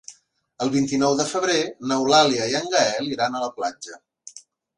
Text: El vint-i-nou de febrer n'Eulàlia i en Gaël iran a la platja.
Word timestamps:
El 0.63 0.69
vint-i-nou 0.75 1.13
de 1.19 1.27
febrer 1.31 1.57
n'Eulàlia 1.91 2.49
i 2.53 2.57
en 2.61 2.67
Gaël 2.73 3.13
iran 3.19 3.37
a 3.37 3.45
la 3.45 3.53
platja. 3.61 4.01